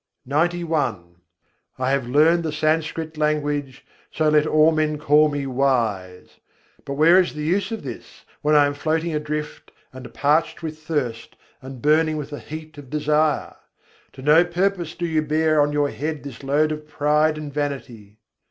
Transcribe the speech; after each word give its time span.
XCI 0.27 0.55
III. 0.55 0.63
12. 1.77 1.77
samskirit 1.77 1.77
bhâshâ 1.77 1.77
padhi 1.77 1.77
lînhâ 1.77 1.77
I 1.85 1.91
have 1.91 2.07
learned 2.07 2.43
the 2.43 2.51
Sanskrit 2.51 3.17
language, 3.19 3.85
so 4.11 4.29
let 4.29 4.47
all 4.47 4.71
men 4.71 4.97
call 4.97 5.29
me 5.29 5.45
wise: 5.45 6.39
But 6.85 6.95
where 6.95 7.19
is 7.19 7.35
the 7.35 7.43
use 7.43 7.71
of 7.71 7.83
this, 7.83 8.25
when 8.41 8.55
I 8.55 8.65
am 8.65 8.73
floating 8.73 9.13
adrift, 9.13 9.71
and 9.93 10.11
parched 10.11 10.63
with 10.63 10.79
thirst, 10.79 11.35
and 11.61 11.83
burning 11.83 12.17
with 12.17 12.31
the 12.31 12.39
heat 12.39 12.79
of 12.79 12.89
desire? 12.89 13.57
To 14.13 14.23
no 14.23 14.43
purpose 14.43 14.95
do 14.95 15.05
you 15.05 15.21
bear 15.21 15.61
on 15.61 15.71
your 15.71 15.91
head 15.91 16.23
this 16.23 16.41
load 16.41 16.71
of 16.71 16.87
pride 16.87 17.37
and 17.37 17.53
vanity. 17.53 18.17